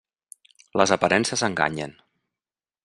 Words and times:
Les 0.81 0.93
aparences 0.95 1.45
enganyen. 1.49 1.95